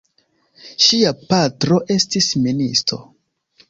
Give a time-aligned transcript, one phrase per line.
[0.85, 3.05] Ŝia patro estis ministo.